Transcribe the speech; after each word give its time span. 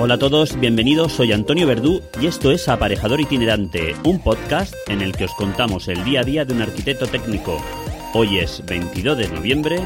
Hola 0.00 0.14
a 0.14 0.18
todos, 0.18 0.58
bienvenidos, 0.60 1.12
soy 1.12 1.32
Antonio 1.32 1.66
Verdú 1.66 2.02
y 2.20 2.26
esto 2.26 2.50
es 2.50 2.68
Aparejador 2.68 3.20
Itinerante, 3.20 3.94
un 4.04 4.22
podcast 4.22 4.74
en 4.88 5.00
el 5.00 5.12
que 5.12 5.24
os 5.24 5.34
contamos 5.34 5.88
el 5.88 6.04
día 6.04 6.20
a 6.20 6.24
día 6.24 6.44
de 6.44 6.52
un 6.54 6.62
arquitecto 6.62 7.06
técnico. 7.06 7.56
Hoy 8.12 8.38
es 8.38 8.62
22 8.66 9.16
de 9.16 9.28
noviembre 9.28 9.80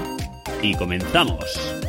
y 0.60 0.74
comenzamos. 0.74 1.81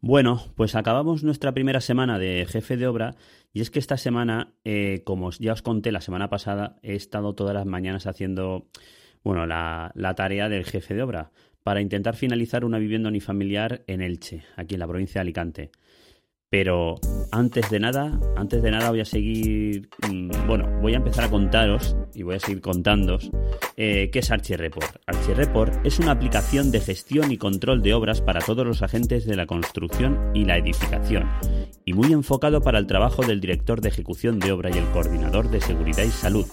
Bueno, 0.00 0.40
pues 0.54 0.76
acabamos 0.76 1.24
nuestra 1.24 1.52
primera 1.52 1.80
semana 1.80 2.20
de 2.20 2.46
jefe 2.48 2.76
de 2.76 2.86
obra 2.86 3.16
y 3.52 3.62
es 3.62 3.70
que 3.70 3.80
esta 3.80 3.96
semana, 3.96 4.54
eh, 4.64 5.02
como 5.04 5.30
ya 5.32 5.52
os 5.52 5.62
conté 5.62 5.90
la 5.90 6.00
semana 6.00 6.30
pasada, 6.30 6.78
he 6.82 6.94
estado 6.94 7.34
todas 7.34 7.52
las 7.52 7.66
mañanas 7.66 8.06
haciendo, 8.06 8.68
bueno, 9.24 9.44
la, 9.46 9.90
la 9.96 10.14
tarea 10.14 10.48
del 10.48 10.64
jefe 10.64 10.94
de 10.94 11.02
obra 11.02 11.32
para 11.64 11.80
intentar 11.80 12.14
finalizar 12.14 12.64
una 12.64 12.78
vivienda 12.78 13.08
unifamiliar 13.08 13.82
en 13.88 14.00
Elche, 14.00 14.44
aquí 14.56 14.74
en 14.74 14.80
la 14.80 14.86
provincia 14.86 15.18
de 15.18 15.22
Alicante. 15.22 15.70
Pero 16.50 16.94
antes 17.30 17.68
de 17.68 17.78
nada, 17.78 18.18
antes 18.36 18.62
de 18.62 18.70
nada 18.70 18.88
voy 18.88 19.00
a 19.00 19.04
seguir, 19.04 19.90
mm, 20.10 20.46
bueno, 20.46 20.66
voy 20.80 20.94
a 20.94 20.96
empezar 20.96 21.24
a 21.24 21.30
contaros 21.30 21.94
y 22.14 22.22
voy 22.22 22.36
a 22.36 22.40
seguir 22.40 22.62
contándos 22.62 23.30
eh, 23.76 24.08
qué 24.10 24.20
es 24.20 24.30
ArchiReport. 24.30 24.96
ArchiReport 25.06 25.84
es 25.84 25.98
una 25.98 26.12
aplicación 26.12 26.70
de 26.70 26.80
gestión 26.80 27.32
y 27.32 27.36
control 27.36 27.82
de 27.82 27.92
obras 27.92 28.22
para 28.22 28.40
todos 28.40 28.66
los 28.66 28.82
agentes 28.82 29.26
de 29.26 29.36
la 29.36 29.44
construcción 29.44 30.30
y 30.34 30.46
la 30.46 30.56
edificación 30.56 31.28
y 31.84 31.92
muy 31.92 32.14
enfocado 32.14 32.62
para 32.62 32.78
el 32.78 32.86
trabajo 32.86 33.22
del 33.22 33.40
director 33.40 33.82
de 33.82 33.90
ejecución 33.90 34.38
de 34.38 34.52
obra 34.52 34.70
y 34.70 34.78
el 34.78 34.86
coordinador 34.86 35.50
de 35.50 35.60
seguridad 35.60 36.04
y 36.04 36.10
salud. 36.10 36.46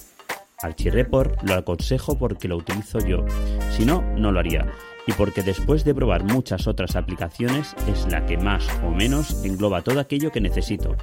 ArchiReport 0.62 1.42
lo 1.44 1.54
aconsejo 1.54 2.18
porque 2.18 2.50
lo 2.50 2.58
utilizo 2.58 3.00
yo, 3.00 3.26
si 3.72 3.86
no, 3.86 4.02
no 4.18 4.34
lo 4.34 4.40
haría 4.40 4.66
y 5.08 5.14
porque 5.14 5.44
después 5.44 5.84
de 5.84 5.95
probar 5.95 6.23
muchas 6.23 6.67
otras 6.67 6.95
aplicaciones 6.95 7.75
es 7.88 8.06
la 8.11 8.25
que 8.25 8.38
más 8.38 8.67
o 8.84 8.92
menos 8.92 9.44
engloba 9.44 9.81
todo 9.81 10.00
aquello 10.00 10.31
que 10.31 10.42
necesito. 10.42 10.95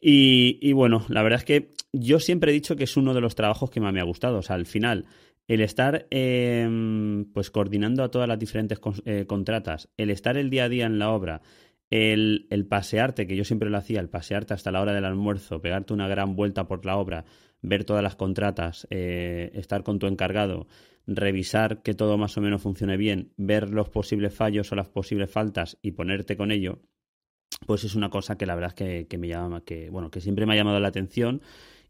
Y, 0.00 0.58
y, 0.60 0.72
bueno, 0.72 1.04
la 1.08 1.22
verdad 1.22 1.38
es 1.40 1.44
que 1.44 1.70
yo 1.92 2.20
siempre 2.20 2.50
he 2.50 2.54
dicho 2.54 2.76
que 2.76 2.84
es 2.84 2.96
uno 2.96 3.14
de 3.14 3.22
los 3.22 3.34
trabajos 3.34 3.70
que 3.70 3.80
más 3.80 3.92
me 3.92 4.00
ha 4.00 4.04
gustado. 4.04 4.38
O 4.38 4.42
sea, 4.42 4.54
al 4.56 4.66
final, 4.66 5.06
el 5.48 5.60
estar 5.60 6.06
em, 6.10 7.26
pues 7.32 7.50
coordinando 7.50 8.02
a 8.02 8.10
todas 8.10 8.28
las 8.28 8.38
diferentes 8.38 8.80
eh, 9.04 9.26
contratas, 9.26 9.88
el 9.96 10.10
estar 10.10 10.36
el 10.36 10.50
día 10.50 10.64
a 10.64 10.68
día 10.68 10.86
en 10.86 10.98
la 10.98 11.10
obra, 11.10 11.42
el, 11.90 12.46
el, 12.50 12.66
pasearte, 12.66 13.26
que 13.26 13.36
yo 13.36 13.44
siempre 13.44 13.70
lo 13.70 13.76
hacía, 13.76 14.00
el 14.00 14.08
pasearte 14.08 14.54
hasta 14.54 14.72
la 14.72 14.80
hora 14.80 14.94
del 14.94 15.04
almuerzo, 15.04 15.60
pegarte 15.60 15.92
una 15.92 16.08
gran 16.08 16.34
vuelta 16.34 16.66
por 16.66 16.84
la 16.86 16.96
obra, 16.96 17.24
ver 17.64 17.84
todas 17.84 18.02
las 18.02 18.14
contratas, 18.14 18.86
eh, 18.90 19.50
estar 19.54 19.82
con 19.82 19.98
tu 19.98 20.06
encargado, 20.06 20.66
revisar 21.06 21.82
que 21.82 21.94
todo 21.94 22.18
más 22.18 22.36
o 22.36 22.40
menos 22.40 22.62
funcione 22.62 22.96
bien, 22.96 23.32
ver 23.36 23.70
los 23.70 23.88
posibles 23.88 24.34
fallos 24.34 24.70
o 24.70 24.76
las 24.76 24.88
posibles 24.88 25.30
faltas 25.30 25.78
y 25.82 25.92
ponerte 25.92 26.36
con 26.36 26.50
ello, 26.50 26.80
pues 27.66 27.84
es 27.84 27.94
una 27.94 28.10
cosa 28.10 28.36
que 28.36 28.46
la 28.46 28.54
verdad 28.54 28.74
es 28.76 29.06
que, 29.06 29.18
me 29.18 29.28
llama, 29.28 29.62
que 29.64 29.88
bueno, 29.88 30.10
que 30.10 30.20
siempre 30.20 30.44
me 30.44 30.52
ha 30.52 30.56
llamado 30.56 30.78
la 30.78 30.88
atención 30.88 31.40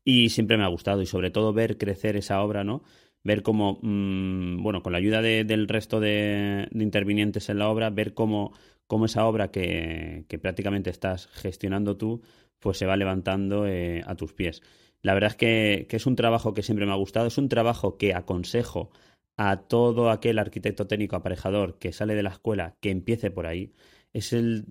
y 0.05 0.29
siempre 0.29 0.57
me 0.57 0.65
ha 0.65 0.69
gustado 0.69 1.03
y 1.03 1.07
sobre 1.07 1.31
todo 1.31 1.53
ver 1.53 1.77
crecer 1.77 2.17
esa 2.17 2.41
obra, 2.43 2.63
¿no? 2.63 2.85
Ver 3.25 3.43
cómo, 3.43 3.79
mm, 3.83 4.63
bueno, 4.63 4.83
con 4.83 4.93
la 4.93 4.99
ayuda 4.99 5.23
del 5.23 5.67
resto 5.67 5.99
de, 5.99 6.69
intervinientes 6.73 7.49
en 7.49 7.59
la 7.59 7.69
obra, 7.69 7.91
ver 7.91 8.15
cómo, 8.15 8.53
cómo 8.87 9.07
esa 9.07 9.27
obra 9.27 9.51
que, 9.51 10.27
prácticamente 10.41 10.91
estás 10.91 11.27
gestionando 11.29 11.97
tú, 11.97 12.23
pues 12.61 12.79
se 12.79 12.87
va 12.87 12.97
levantando 12.97 13.67
eh, 13.67 14.03
a 14.07 14.15
tus 14.15 14.35
pies. 14.35 14.63
La 15.03 15.15
verdad 15.15 15.31
es 15.31 15.37
que, 15.37 15.87
es 15.91 16.07
un 16.07 16.17
trabajo 16.17 16.55
que 16.55 16.63
siempre 16.63 16.87
me 16.87 16.93
ha 16.93 16.97
gustado, 16.97 17.27
es 17.27 17.39
un 17.39 17.49
trabajo 17.49 17.97
que 17.97 18.15
aconsejo 18.15 18.91
a 19.37 19.57
todo 19.63 20.11
aquel 20.11 20.39
arquitecto 20.39 20.87
técnico 20.87 21.17
aparejador 21.17 21.79
que 21.79 21.93
sale 21.93 22.15
de 22.15 22.23
la 22.23 22.31
escuela 22.31 22.77
que 22.81 22.91
empiece 22.91 23.31
por 23.31 23.47
ahí. 23.47 23.73
Es 24.13 24.33
el, 24.33 24.65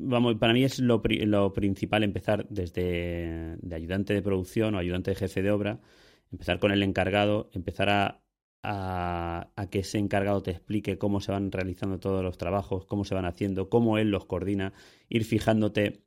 vamos, 0.00 0.36
para 0.36 0.52
mí 0.52 0.62
es 0.64 0.78
lo, 0.78 1.02
lo 1.04 1.52
principal 1.52 2.04
empezar 2.04 2.46
desde 2.50 3.56
de 3.60 3.74
ayudante 3.74 4.14
de 4.14 4.22
producción 4.22 4.74
o 4.74 4.78
ayudante 4.78 5.10
de 5.10 5.16
jefe 5.16 5.42
de 5.42 5.50
obra, 5.50 5.80
empezar 6.32 6.58
con 6.58 6.72
el 6.72 6.82
encargado, 6.82 7.50
empezar 7.52 7.88
a, 7.90 8.22
a, 8.62 9.66
que 9.70 9.80
ese 9.80 9.98
encargado 9.98 10.42
te 10.42 10.50
explique 10.50 10.98
cómo 10.98 11.20
se 11.20 11.32
van 11.32 11.50
realizando 11.50 11.98
todos 11.98 12.22
los 12.22 12.38
trabajos, 12.38 12.84
cómo 12.86 13.04
se 13.04 13.14
van 13.14 13.24
haciendo, 13.24 13.68
cómo 13.68 13.98
él 13.98 14.10
los 14.10 14.26
coordina, 14.26 14.72
ir 15.08 15.24
fijándote 15.24 16.04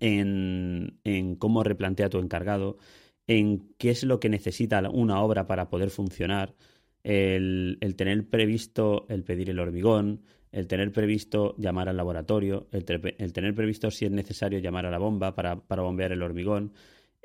en, 0.00 1.00
en 1.04 1.36
cómo 1.36 1.62
replantea 1.64 2.10
tu 2.10 2.18
encargado, 2.18 2.78
en 3.26 3.74
qué 3.78 3.90
es 3.90 4.04
lo 4.04 4.20
que 4.20 4.28
necesita 4.28 4.88
una 4.90 5.20
obra 5.20 5.46
para 5.46 5.68
poder 5.68 5.90
funcionar, 5.90 6.54
el, 7.02 7.78
el, 7.80 7.96
tener 7.96 8.28
previsto 8.28 9.06
el 9.08 9.22
pedir 9.24 9.50
el 9.50 9.60
hormigón, 9.60 10.22
el 10.50 10.66
tener 10.66 10.92
previsto 10.92 11.54
llamar 11.58 11.88
al 11.88 11.96
laboratorio, 11.96 12.68
el, 12.72 12.84
el, 13.18 13.32
tener 13.32 13.54
previsto 13.54 13.90
si 13.90 14.06
es 14.06 14.10
necesario 14.10 14.58
llamar 14.58 14.86
a 14.86 14.90
la 14.90 14.98
bomba 14.98 15.34
para, 15.34 15.56
para 15.56 15.82
bombear 15.82 16.12
el 16.12 16.22
hormigón, 16.22 16.72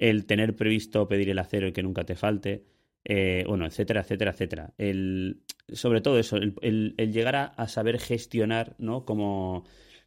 el 0.01 0.25
tener 0.25 0.55
previsto 0.55 1.07
pedir 1.07 1.29
el 1.29 1.37
acero 1.37 1.67
y 1.67 1.73
que 1.73 1.83
nunca 1.83 2.03
te 2.03 2.15
falte, 2.15 2.65
eh, 3.05 3.45
bueno, 3.47 3.67
etcétera, 3.67 4.01
etcétera, 4.01 4.31
etcétera. 4.31 4.73
El, 4.79 5.43
sobre 5.71 6.01
todo 6.01 6.17
eso, 6.17 6.37
el, 6.37 6.55
el, 6.97 7.13
llegar 7.13 7.35
a, 7.35 7.67
saber 7.67 7.99
gestionar, 7.99 8.75
¿no? 8.79 9.05
Como 9.05 9.63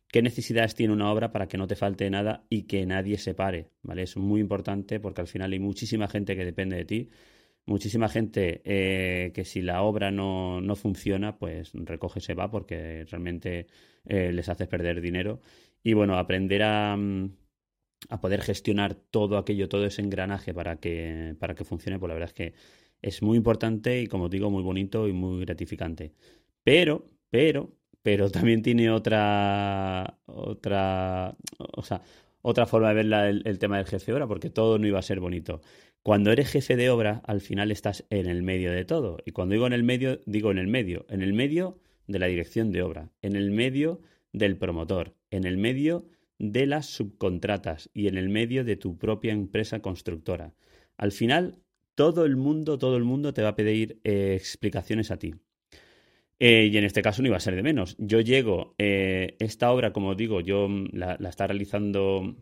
qué 0.09 0.21
necesidades 0.21 0.75
tiene 0.75 0.93
una 0.93 1.13
obra 1.13 1.31
para 1.31 1.47
que 1.47 1.59
no 1.59 1.69
te 1.69 1.77
falte 1.77 2.11
nada 2.11 2.45
y 2.51 2.65
que 2.65 2.85
nadie 2.87 3.19
se 3.19 3.35
pare, 3.35 3.71
¿vale? 3.83 4.03
Es 4.03 4.17
muy 4.17 4.41
importante 4.41 4.99
porque 4.99 5.21
al 5.21 5.29
final 5.29 5.53
hay 5.53 5.61
muchísima 5.61 6.09
gente 6.09 6.35
que 6.35 6.45
depende 6.45 6.77
de 6.77 6.85
ti, 6.85 7.11
muchísima 7.65 8.09
gente 8.09 8.63
eh, 8.65 9.31
que 9.33 9.45
si 9.45 9.63
la 9.63 9.83
obra 9.83 10.11
no, 10.11 10.61
no, 10.61 10.75
funciona, 10.75 11.39
pues 11.39 11.71
recoge 11.73 12.21
se 12.21 12.35
va 12.35 12.51
porque 12.51 13.05
realmente 13.09 13.69
eh, 14.07 14.33
les 14.33 14.49
haces 14.49 14.67
perder 14.67 15.01
dinero. 15.01 15.41
Y 15.85 15.93
bueno, 15.93 16.19
aprender 16.19 16.63
a, 16.65 16.97
mm, 16.97 17.31
a 18.09 18.21
poder 18.21 18.43
gestionar 18.43 18.95
todo 18.95 19.39
aquello, 19.39 19.69
todo 19.69 19.85
ese 19.87 20.03
engranaje 20.03 20.55
para 20.55 20.77
que, 20.77 21.37
para 21.39 21.55
que 21.55 21.65
funcione, 21.65 21.99
pues 21.99 22.09
la 22.09 22.15
verdad 22.15 22.31
es 22.31 22.35
que 22.35 22.55
es 23.03 23.23
muy 23.23 23.37
importante 23.37 24.01
y 24.01 24.07
como 24.07 24.29
digo, 24.29 24.51
muy 24.51 24.63
bonito 24.63 25.09
y 25.09 25.13
muy 25.13 25.45
gratificante. 25.45 26.13
Pero, 26.63 27.11
pero, 27.31 27.73
pero 28.03 28.31
también 28.31 28.63
tiene 28.63 28.91
otra, 28.91 30.19
otra, 30.27 31.37
o 31.59 31.83
sea, 31.83 32.03
otra 32.43 32.67
forma 32.67 32.89
de 32.89 32.95
ver 32.95 33.07
el, 33.07 33.43
el, 33.45 33.59
tema 33.59 33.79
del 33.79 33.87
jefe 33.87 34.07
de 34.07 34.17
obra, 34.17 34.27
porque 34.27 34.51
todo 34.51 34.79
no 34.79 34.87
iba 34.87 34.99
a 34.99 35.03
ser 35.03 35.21
bonito. 35.21 35.61
Cuando 36.03 36.33
eres 36.33 36.51
jefe 36.51 36.77
de 36.77 36.91
obra, 36.91 37.23
al 37.25 37.41
final 37.41 37.71
estás 37.71 38.05
en 38.11 38.27
el 38.27 38.43
medio 38.43 38.71
de 38.73 38.85
todo. 38.85 39.19
Y 39.25 39.33
cuando 39.33 39.55
digo 39.55 39.67
en 39.67 39.73
el 39.73 39.85
medio, 39.85 40.21
digo 40.27 40.51
en 40.51 40.59
el 40.59 40.67
medio. 40.67 41.07
En 41.09 41.23
el 41.23 41.33
medio 41.33 41.79
de 42.07 42.19
la 42.19 42.27
dirección 42.27 42.73
de 42.73 42.83
obra, 42.83 43.11
en 43.23 43.37
el 43.37 43.51
medio 43.51 44.01
del 44.33 44.57
promotor, 44.57 45.15
en 45.31 45.45
el 45.45 45.57
medio 45.57 46.07
de 46.39 46.67
las 46.67 46.87
subcontratas 46.87 47.91
y 47.95 48.09
en 48.09 48.19
el 48.19 48.29
medio 48.29 48.65
de 48.65 48.77
tu 48.77 48.99
propia 48.99 49.33
empresa 49.33 49.81
constructora. 49.81 50.55
Al 50.97 51.13
final, 51.13 51.63
todo 51.95 52.25
el 52.25 52.37
mundo, 52.37 52.79
todo 52.79 52.97
el 52.97 53.05
mundo 53.05 53.33
te 53.35 53.43
va 53.43 53.51
a 53.51 53.57
pedir 53.57 54.01
eh, 54.05 54.35
explicaciones 54.37 55.11
a 55.11 55.19
ti. 55.19 55.35
Eh, 56.41 56.69
y 56.73 56.77
en 56.77 56.85
este 56.85 57.03
caso 57.03 57.23
no 57.23 57.29
iba 57.29 57.37
a 57.37 57.41
ser 57.41 57.55
de 57.55 57.63
menos. 57.63 57.97
Yo 57.99 58.21
llego, 58.21 58.75
eh, 58.79 59.37
esta 59.39 59.71
obra, 59.71 59.93
como 59.93 60.15
digo, 60.15 60.41
yo 60.41 60.69
mm, 60.69 60.89
la, 60.93 61.15
está 61.29 61.47
realizando 61.47 62.37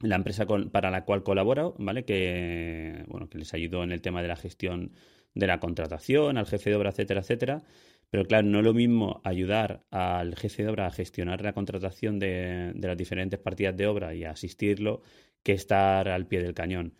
la 0.00 0.16
empresa 0.16 0.46
para 0.46 0.90
la 0.90 1.04
cual 1.04 1.22
colaboro, 1.22 1.74
¿vale? 1.78 2.04
Que, 2.04 3.04
bueno, 3.08 3.28
que 3.28 3.38
les 3.38 3.54
ayudo 3.54 3.84
en 3.84 3.92
el 3.92 4.00
tema 4.00 4.22
de 4.22 4.28
la 4.28 4.36
gestión 4.36 4.92
de 5.34 5.46
la 5.46 5.60
contratación, 5.60 6.38
al 6.38 6.46
jefe 6.46 6.70
de 6.70 6.76
obra, 6.76 6.90
etcétera, 6.90 7.20
etcétera. 7.20 7.62
Pero 8.10 8.24
claro, 8.26 8.46
no 8.48 8.58
es 8.58 8.64
lo 8.64 8.74
mismo 8.74 9.20
ayudar 9.24 9.84
al 9.90 10.34
jefe 10.36 10.64
de 10.64 10.70
obra 10.70 10.86
a 10.86 10.90
gestionar 10.90 11.42
la 11.42 11.52
contratación 11.52 12.18
de, 12.18 12.72
las 12.74 12.96
diferentes 12.96 13.38
partidas 13.38 13.76
de 13.76 13.86
obra 13.86 14.14
y 14.14 14.24
a 14.24 14.32
asistirlo 14.32 15.02
que 15.42 15.52
estar 15.52 16.08
al 16.08 16.26
pie 16.26 16.42
del 16.42 16.54
cañón. 16.54 16.94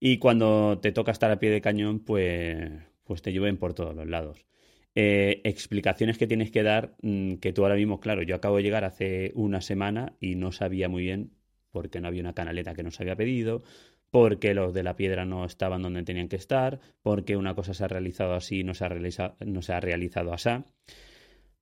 Y 0.00 0.18
cuando 0.18 0.78
te 0.80 0.92
toca 0.92 1.12
estar 1.12 1.30
al 1.30 1.38
pie 1.38 1.50
del 1.50 1.60
cañón, 1.60 2.00
pues, 2.00 2.70
pues 3.04 3.22
te 3.22 3.32
llueven 3.32 3.58
por 3.58 3.74
todos 3.74 3.94
los 3.94 4.08
lados. 4.08 4.44
Eh, 4.94 5.40
explicaciones 5.44 6.18
que 6.18 6.26
tienes 6.26 6.50
que 6.50 6.62
dar, 6.62 6.94
mm, 7.02 7.36
que 7.36 7.52
tú 7.52 7.62
ahora 7.62 7.74
mismo, 7.74 8.00
claro, 8.00 8.22
yo 8.22 8.36
acabo 8.36 8.56
de 8.56 8.62
llegar 8.62 8.84
hace 8.84 9.32
una 9.34 9.60
semana 9.60 10.14
y 10.20 10.36
no 10.36 10.52
sabía 10.52 10.88
muy 10.88 11.02
bien 11.02 11.32
por 11.72 11.90
qué 11.90 12.00
no 12.00 12.08
había 12.08 12.22
una 12.22 12.34
canaleta 12.34 12.74
que 12.74 12.84
nos 12.84 13.00
había 13.00 13.16
pedido, 13.16 13.64
porque 14.14 14.54
los 14.54 14.72
de 14.72 14.84
la 14.84 14.94
piedra 14.94 15.24
no 15.24 15.44
estaban 15.44 15.82
donde 15.82 16.04
tenían 16.04 16.28
que 16.28 16.36
estar, 16.36 16.78
porque 17.02 17.36
una 17.36 17.56
cosa 17.56 17.74
se 17.74 17.82
ha 17.82 17.88
realizado 17.88 18.34
así 18.34 18.60
y 18.60 18.62
no 18.62 18.72
se 18.72 18.84
ha, 18.84 18.88
realizado, 18.88 19.34
no 19.44 19.60
se 19.60 19.72
ha 19.72 19.80
realizado 19.80 20.32
así. 20.32 20.50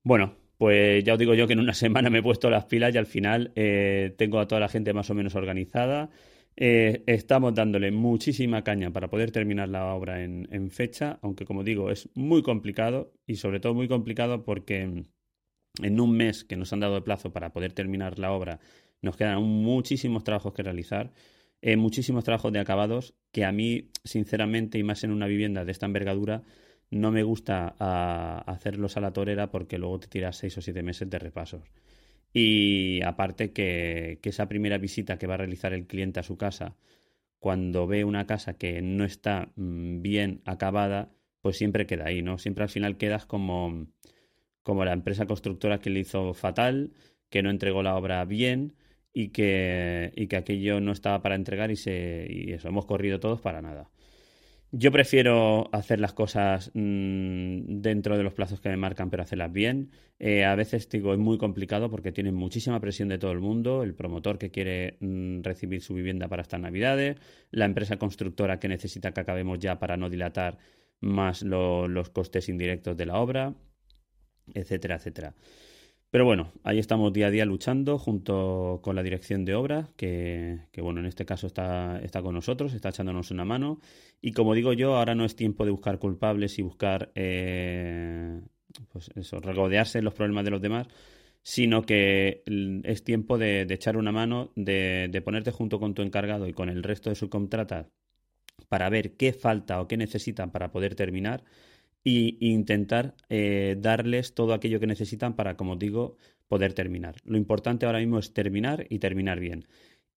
Bueno, 0.02 0.36
pues 0.58 1.02
ya 1.02 1.14
os 1.14 1.18
digo 1.18 1.32
yo 1.32 1.46
que 1.46 1.54
en 1.54 1.60
una 1.60 1.72
semana 1.72 2.10
me 2.10 2.18
he 2.18 2.22
puesto 2.22 2.50
las 2.50 2.66
pilas 2.66 2.94
y 2.94 2.98
al 2.98 3.06
final 3.06 3.52
eh, 3.56 4.14
tengo 4.18 4.38
a 4.38 4.46
toda 4.46 4.60
la 4.60 4.68
gente 4.68 4.92
más 4.92 5.08
o 5.08 5.14
menos 5.14 5.34
organizada. 5.34 6.10
Eh, 6.54 7.02
estamos 7.06 7.54
dándole 7.54 7.90
muchísima 7.90 8.62
caña 8.62 8.90
para 8.90 9.08
poder 9.08 9.30
terminar 9.30 9.70
la 9.70 9.86
obra 9.94 10.22
en, 10.22 10.46
en, 10.52 10.70
fecha, 10.70 11.18
aunque 11.22 11.46
como 11.46 11.64
digo 11.64 11.90
es 11.90 12.10
muy 12.14 12.42
complicado 12.42 13.14
y 13.26 13.36
sobre 13.36 13.60
todo 13.60 13.72
muy 13.72 13.88
complicado 13.88 14.44
porque 14.44 15.06
en 15.82 16.00
un 16.00 16.14
mes 16.14 16.44
que 16.44 16.56
nos 16.56 16.70
han 16.74 16.80
dado 16.80 16.96
de 16.96 17.00
plazo 17.00 17.32
para 17.32 17.50
poder 17.50 17.72
terminar 17.72 18.18
la 18.18 18.30
obra 18.30 18.60
nos 19.00 19.16
quedan 19.16 19.42
muchísimos 19.42 20.22
trabajos 20.22 20.52
que 20.52 20.62
realizar 20.62 21.12
eh, 21.62 21.76
muchísimos 21.76 22.24
trabajos 22.24 22.52
de 22.52 22.58
acabados 22.58 23.14
que 23.30 23.44
a 23.44 23.52
mí, 23.52 23.90
sinceramente, 24.04 24.78
y 24.78 24.82
más 24.82 25.04
en 25.04 25.12
una 25.12 25.28
vivienda 25.28 25.64
de 25.64 25.72
esta 25.72 25.86
envergadura, 25.86 26.42
no 26.90 27.12
me 27.12 27.22
gusta 27.22 27.76
a, 27.78 28.38
hacerlos 28.46 28.96
a 28.96 29.00
la 29.00 29.12
torera 29.12 29.50
porque 29.50 29.78
luego 29.78 30.00
te 30.00 30.08
tiras 30.08 30.36
seis 30.36 30.58
o 30.58 30.60
siete 30.60 30.82
meses 30.82 31.08
de 31.08 31.18
repasos. 31.20 31.62
Y 32.34 33.02
aparte 33.02 33.52
que, 33.52 34.18
que, 34.22 34.30
esa 34.30 34.48
primera 34.48 34.78
visita 34.78 35.18
que 35.18 35.26
va 35.26 35.34
a 35.34 35.38
realizar 35.38 35.72
el 35.72 35.86
cliente 35.86 36.20
a 36.20 36.22
su 36.24 36.36
casa, 36.36 36.76
cuando 37.38 37.86
ve 37.86 38.04
una 38.04 38.26
casa 38.26 38.54
que 38.54 38.82
no 38.82 39.04
está 39.04 39.52
mm, 39.56 40.02
bien 40.02 40.42
acabada, 40.44 41.12
pues 41.42 41.58
siempre 41.58 41.86
queda 41.86 42.06
ahí, 42.06 42.22
¿no? 42.22 42.38
Siempre 42.38 42.64
al 42.64 42.70
final 42.70 42.96
quedas 42.96 43.26
como, 43.26 43.86
como 44.62 44.84
la 44.84 44.92
empresa 44.92 45.26
constructora 45.26 45.80
que 45.80 45.90
le 45.90 46.00
hizo 46.00 46.34
fatal, 46.34 46.92
que 47.30 47.42
no 47.42 47.50
entregó 47.50 47.82
la 47.82 47.96
obra 47.96 48.24
bien 48.24 48.74
y 49.12 49.28
que, 49.28 50.12
y 50.16 50.26
que 50.26 50.36
aquello 50.36 50.80
no 50.80 50.92
estaba 50.92 51.22
para 51.22 51.34
entregar 51.34 51.70
y, 51.70 51.76
se, 51.76 52.26
y 52.28 52.52
eso, 52.52 52.68
hemos 52.68 52.86
corrido 52.86 53.20
todos 53.20 53.40
para 53.40 53.62
nada. 53.62 53.90
Yo 54.74 54.90
prefiero 54.90 55.68
hacer 55.72 56.00
las 56.00 56.14
cosas 56.14 56.70
mm, 56.72 57.82
dentro 57.82 58.16
de 58.16 58.22
los 58.22 58.32
plazos 58.32 58.58
que 58.62 58.70
me 58.70 58.78
marcan, 58.78 59.10
pero 59.10 59.22
hacerlas 59.22 59.52
bien. 59.52 59.90
Eh, 60.18 60.46
a 60.46 60.54
veces 60.54 60.88
digo, 60.88 61.12
es 61.12 61.18
muy 61.18 61.36
complicado 61.36 61.90
porque 61.90 62.10
tienen 62.10 62.34
muchísima 62.34 62.80
presión 62.80 63.10
de 63.10 63.18
todo 63.18 63.32
el 63.32 63.40
mundo, 63.40 63.82
el 63.82 63.94
promotor 63.94 64.38
que 64.38 64.50
quiere 64.50 64.96
mm, 65.00 65.42
recibir 65.42 65.82
su 65.82 65.92
vivienda 65.92 66.26
para 66.28 66.40
estas 66.40 66.60
navidades, 66.60 67.18
la 67.50 67.66
empresa 67.66 67.98
constructora 67.98 68.58
que 68.58 68.68
necesita 68.68 69.12
que 69.12 69.20
acabemos 69.20 69.58
ya 69.58 69.78
para 69.78 69.98
no 69.98 70.08
dilatar 70.08 70.56
más 71.00 71.42
los 71.42 72.08
costes 72.08 72.48
indirectos 72.48 72.96
de 72.96 73.06
la 73.06 73.18
obra, 73.18 73.54
etcétera, 74.54 74.96
etcétera. 74.96 75.34
Pero 76.12 76.26
bueno, 76.26 76.52
ahí 76.62 76.78
estamos 76.78 77.10
día 77.14 77.28
a 77.28 77.30
día 77.30 77.46
luchando 77.46 77.98
junto 77.98 78.80
con 78.82 78.94
la 78.94 79.02
dirección 79.02 79.46
de 79.46 79.54
obra, 79.54 79.88
que, 79.96 80.60
bueno, 80.76 81.00
en 81.00 81.06
este 81.06 81.24
caso 81.24 81.46
está, 81.46 81.98
está 82.02 82.20
con 82.20 82.34
nosotros, 82.34 82.74
está 82.74 82.90
echándonos 82.90 83.30
una 83.30 83.46
mano. 83.46 83.80
Y 84.20 84.32
como 84.32 84.52
digo 84.52 84.74
yo, 84.74 84.96
ahora 84.96 85.14
no 85.14 85.24
es 85.24 85.36
tiempo 85.36 85.64
de 85.64 85.70
buscar 85.70 85.98
culpables 85.98 86.58
y 86.58 86.62
buscar, 86.62 87.12
eh, 87.14 88.42
pues 88.90 89.10
eso, 89.16 89.40
regodearse 89.40 90.02
los 90.02 90.12
problemas 90.12 90.44
de 90.44 90.50
los 90.50 90.60
demás, 90.60 90.86
sino 91.42 91.80
que 91.80 92.42
es 92.84 93.04
tiempo 93.04 93.38
de, 93.38 93.62
echar 93.62 93.96
una 93.96 94.12
mano, 94.12 94.52
de, 94.54 95.08
de, 95.10 95.22
ponerte 95.22 95.50
junto 95.50 95.80
con 95.80 95.94
tu 95.94 96.02
encargado 96.02 96.46
y 96.46 96.52
con 96.52 96.68
el 96.68 96.82
resto 96.82 97.08
de 97.08 97.16
subcontratas 97.16 97.86
para 98.68 98.90
ver 98.90 99.16
qué 99.16 99.32
falta 99.32 99.80
o 99.80 99.88
qué 99.88 99.96
necesitan 99.96 100.50
para 100.52 100.72
poder 100.72 100.94
terminar 100.94 101.42
e 102.04 102.36
intentar 102.40 103.14
eh, 103.28 103.76
darles 103.78 104.34
todo 104.34 104.54
aquello 104.54 104.80
que 104.80 104.86
necesitan 104.86 105.34
para, 105.34 105.56
como 105.56 105.76
digo, 105.76 106.16
poder 106.48 106.74
terminar. 106.74 107.16
Lo 107.24 107.36
importante 107.36 107.86
ahora 107.86 108.00
mismo 108.00 108.18
es 108.18 108.32
terminar 108.32 108.86
y 108.88 108.98
terminar 108.98 109.40
bien. 109.40 109.66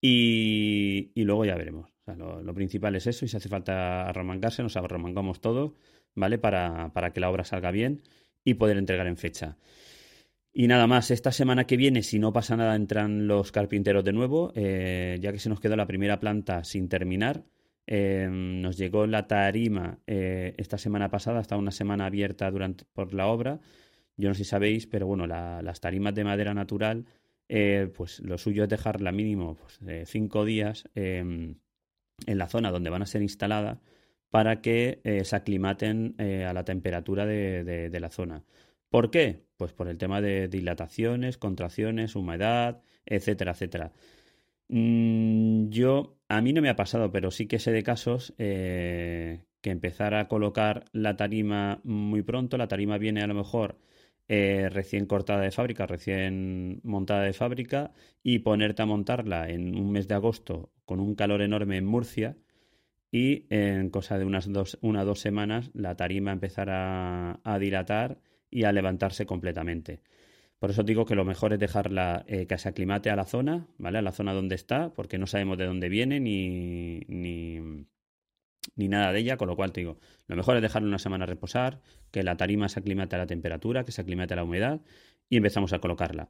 Y, 0.02 1.12
luego 1.16 1.46
ya 1.46 1.56
veremos. 1.56 1.92
lo, 2.06 2.54
principal 2.54 2.96
es 2.96 3.08
eso 3.08 3.26
y 3.26 3.28
si 3.28 3.38
hace 3.38 3.50
falta 3.50 4.08
arromangarse, 4.08 4.62
nos 4.62 4.76
arromangamos 4.76 5.42
todos, 5.42 5.74
¿vale? 6.14 6.38
Para, 6.38 6.92
para 6.94 7.12
que 7.12 7.20
la 7.20 7.30
obra 7.30 7.44
salga 7.44 7.72
bien 7.72 8.02
y 8.44 8.56
poder 8.56 8.78
entregar 8.78 9.08
en 9.08 9.18
fecha. 9.18 9.58
Y 10.58 10.68
nada 10.68 10.88
más, 10.88 11.12
esta 11.12 11.34
semana 11.34 11.68
que 11.68 11.76
viene, 11.76 12.02
si 12.02 12.18
no 12.18 12.32
pasa 12.32 12.56
nada, 12.56 12.78
entran 12.78 13.28
los 13.28 13.52
carpinteros 13.52 14.06
de 14.06 14.14
nuevo, 14.14 14.54
eh, 14.56 15.18
ya 15.20 15.34
que 15.34 15.40
se 15.40 15.50
nos 15.50 15.60
quedó 15.60 15.76
la 15.76 15.86
primera 15.86 16.22
planta 16.22 16.64
sin 16.64 16.88
terminar. 16.88 17.44
Em, 17.88 18.62
nos 18.62 18.78
llegó 18.78 19.06
la 19.06 19.28
tarima 19.28 20.00
eh, 20.08 20.56
esta 20.58 20.78
semana 20.78 21.10
pasada, 21.10 21.40
hasta 21.40 21.58
una 21.58 21.72
semana 21.72 22.08
abierta 22.08 22.50
durante, 22.50 22.86
por 22.94 23.14
la 23.14 23.28
obra. 23.28 23.60
Yo 24.18 24.30
no 24.30 24.36
sé 24.36 24.44
si 24.44 24.50
sabéis, 24.50 24.88
pero 24.88 25.08
bueno, 25.08 25.28
las 25.28 25.82
tarimas 25.82 26.16
de 26.16 26.24
madera 26.24 26.54
natural, 26.54 27.06
eh, 27.50 27.92
pues 27.96 28.20
lo 28.22 28.38
suyo 28.38 28.64
es 28.64 28.70
dejarla 28.70 29.12
mínimo 29.12 29.56
pues, 29.56 29.80
cinco 30.10 30.46
días 30.46 30.90
em, 30.96 31.58
en 32.26 32.38
la 32.38 32.48
zona 32.48 32.72
donde 32.72 32.90
van 32.90 33.02
a 33.04 33.06
ser 33.06 33.22
instaladas 33.22 33.80
para 34.30 34.62
que 34.62 35.02
eh, 35.04 35.24
se 35.26 35.36
aclimaten 35.36 36.16
a 36.20 36.54
la 36.54 36.66
temperatura 36.66 37.26
de, 37.26 37.64
de, 37.90 38.00
la 38.00 38.10
zona. 38.10 38.44
¿Por 38.90 39.12
qué? 39.12 39.46
Pues 39.58 39.74
por 39.74 39.88
el 39.88 39.98
tema 39.98 40.22
de 40.22 40.48
dilataciones, 40.48 41.38
contracciones, 41.38 42.16
humedad, 42.16 42.82
etcétera, 43.06 43.52
etcétera. 43.52 43.94
Mm, 44.70 45.70
yo, 45.70 46.15
a 46.30 46.42
mí 46.42 46.54
no 46.54 46.62
me 46.62 46.70
ha 46.70 46.76
pasado, 46.76 47.12
pero 47.12 47.32
sí 47.32 47.48
que 47.48 47.60
sé 47.60 47.72
de 47.72 47.84
casos 47.84 48.34
eh, 48.38 49.46
que 49.62 49.72
empezar 49.72 50.14
a 50.16 50.28
colocar 50.28 50.86
la 50.92 51.16
tarima 51.18 51.82
muy 51.84 52.24
pronto. 52.24 52.58
La 52.58 52.68
tarima 52.68 52.98
viene 52.98 53.22
a 53.22 53.28
lo 53.28 53.36
mejor 53.36 53.78
eh, 54.28 54.70
recién 54.72 55.06
cortada 55.06 55.42
de 55.42 55.52
fábrica, 55.52 55.86
recién 55.86 56.82
montada 56.84 57.24
de 57.24 57.34
fábrica, 57.34 57.94
y 58.24 58.40
ponerte 58.40 58.82
a 58.82 58.86
montarla 58.88 59.50
en 59.50 59.78
un 59.78 59.92
mes 59.92 60.08
de 60.08 60.16
agosto 60.16 60.72
con 60.86 61.00
un 61.00 61.16
calor 61.16 61.42
enorme 61.42 61.78
en 61.78 61.86
Murcia. 61.86 62.38
Y 63.12 63.46
en 63.50 63.90
cosa 63.92 64.18
de 64.18 64.26
unas 64.26 64.52
dos, 64.52 64.78
una 64.82 65.04
o 65.04 65.06
dos 65.06 65.20
semanas 65.20 65.72
la 65.74 65.96
tarima 65.96 66.32
empezará 66.32 67.40
a 67.44 67.60
dilatar 67.60 68.20
y 68.50 68.64
a 68.64 68.72
levantarse 68.72 69.26
completamente. 69.26 70.02
Por 70.66 70.72
eso 70.72 70.82
digo 70.82 71.06
que 71.06 71.14
lo 71.14 71.26
mejor 71.26 71.54
es 71.54 71.60
dejarla 71.60 72.26
eh, 72.26 72.48
que 72.48 72.58
se 72.58 72.68
aclimate 72.68 73.12
a 73.12 73.16
la 73.16 73.26
zona, 73.26 73.68
¿vale? 73.78 74.00
A 74.00 74.02
la 74.02 74.12
zona 74.12 74.34
donde 74.34 74.56
está, 74.56 74.92
porque 74.96 75.20
no 75.20 75.28
sabemos 75.28 75.60
de 75.60 75.68
dónde 75.68 75.90
viene 75.90 76.20
ni, 76.20 77.02
ni, 77.08 77.86
nada 78.76 79.12
de 79.12 79.20
ella, 79.20 79.38
con 79.38 79.48
lo 79.48 79.56
cual 79.56 79.72
te 79.72 79.82
digo, 79.82 80.00
lo 80.26 80.36
mejor 80.36 80.56
es 80.56 80.64
dejarla 80.64 80.88
una 80.88 80.98
semana 80.98 81.28
reposar, 81.28 81.82
que 82.10 82.24
la 82.24 82.36
tarima 82.36 82.68
se 82.68 82.80
aclimate 82.80 83.16
a 83.16 83.20
la 83.20 83.28
temperatura, 83.28 83.84
que 83.84 83.92
se 83.92 84.02
aclimate 84.02 84.34
a 84.34 84.38
la 84.38 84.44
humedad 84.44 84.82
y 85.30 85.38
empezamos 85.38 85.72
a 85.72 85.78
colocarla. 85.78 86.30